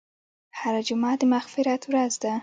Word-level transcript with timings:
هره 0.59 0.81
جمعه 0.87 1.13
د 1.19 1.23
مغفرت 1.33 1.81
ورځ 1.87 2.13
ده. 2.23 2.33